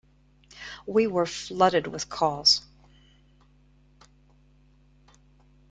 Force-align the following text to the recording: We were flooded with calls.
We 0.87 1.05
were 1.05 1.27
flooded 1.27 1.85
with 1.85 2.09
calls. 2.09 2.65